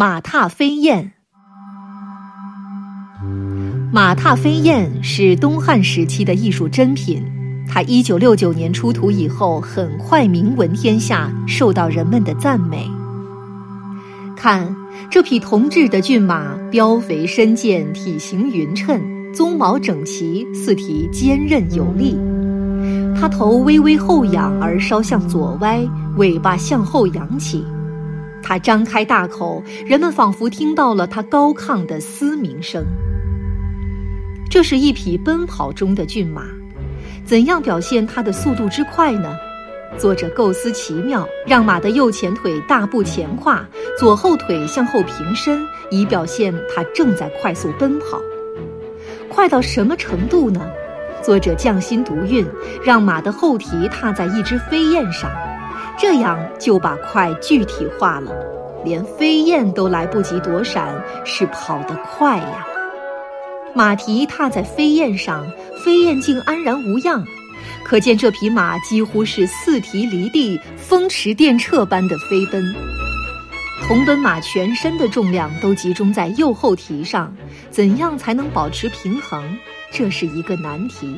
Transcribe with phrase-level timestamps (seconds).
[0.00, 1.10] 马踏飞燕。
[3.92, 7.20] 马踏飞燕是东汉时期的艺术珍品，
[7.68, 12.88] 它一九六九年出土以后，很快名闻天下，受到人们的赞美。
[14.36, 14.72] 看
[15.10, 19.00] 这匹铜制的骏马，膘肥身健，体型匀称，
[19.34, 22.16] 鬃毛整齐，四蹄坚韧有力。
[23.20, 25.84] 它头微微后仰而稍向左歪，
[26.18, 27.64] 尾巴向后扬起。
[28.42, 32.84] 它张开大口，人们仿佛听到了它高亢的嘶鸣声。
[34.50, 36.42] 这是一匹奔跑中的骏马，
[37.24, 39.36] 怎样表现它的速度之快呢？
[39.96, 43.66] 作者构思奇妙，让马的右前腿大步前跨，
[43.98, 48.20] 左后腿向后平伸，以表现它正在快速奔跑。
[49.28, 50.68] 快到什么程度呢？
[51.22, 52.46] 作者匠心独运，
[52.82, 55.30] 让马的后蹄踏在一只飞燕上，
[55.98, 58.32] 这样就把快具体化了，
[58.84, 62.64] 连飞燕都来不及躲闪，是跑得快呀。
[63.74, 65.44] 马蹄踏在飞燕上，
[65.84, 67.24] 飞燕竟安然无恙，
[67.84, 72.62] 可见这匹马几乎是四蹄离地，风驰电掣般的飞奔。
[73.86, 77.34] 同奔马全身的重量都集中在右后蹄上，
[77.70, 79.44] 怎样才能保持平衡？
[79.90, 81.16] 这是一个难题。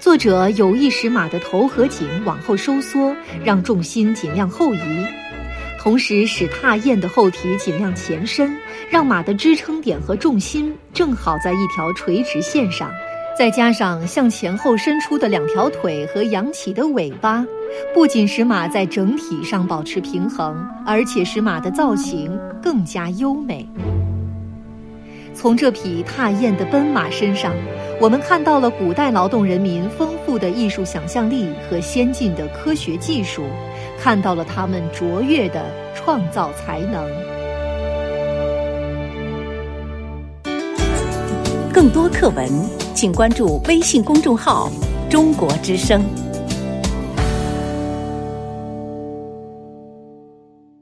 [0.00, 4.78] 作者有意使马的头和颈往后收缩，让重心尽量后移。
[5.78, 8.50] 同时使踏燕的后蹄尽量前伸，
[8.88, 12.90] 让马的支撑点和重心正好在一条垂直线上，
[13.38, 17.44] 再加上向前后伸出的两条腿和扬起的尾巴，
[17.94, 23.68] 不仅使马在整体上保持平衡，而且使马的造型更加优美。
[25.40, 27.54] 从这匹踏燕的奔马身上，
[27.98, 33.42] 我们看到了古代劳动人民丰富的艺术想象力和先进的科学技术。
[33.98, 37.02] 看到了他们卓越的创造才能。
[41.72, 42.46] 更多课文，
[42.94, 44.70] 请关注微信公众号
[45.08, 46.02] “中国之声”。